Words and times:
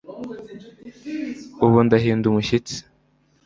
Ubu 1.65 1.77
ndahinda 1.85 2.25
umushyitsi 2.27 2.77